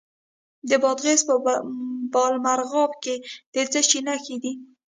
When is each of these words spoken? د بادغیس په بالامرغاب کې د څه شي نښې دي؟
د 0.69 0.71
بادغیس 0.83 1.21
په 1.29 1.33
بالامرغاب 2.13 2.91
کې 3.03 3.15
د 3.53 3.55
څه 3.71 3.79
شي 3.89 3.99
نښې 4.07 4.37
دي؟ 4.43 4.51